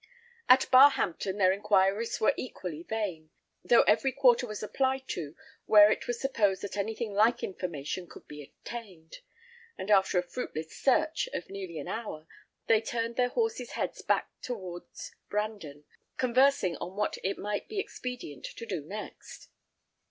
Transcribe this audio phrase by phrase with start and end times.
[0.49, 3.29] At Barhampton their inquiries were equally vain,
[3.63, 5.35] though every quarter was applied to
[5.67, 9.19] where it was supposed that anything like information could be obtained;
[9.77, 12.25] and after a fruitless search of nearly an hour,
[12.65, 15.83] they turned their horses' heads back towards Brandon,
[16.17, 19.49] conversing on what it might be expedient to do next.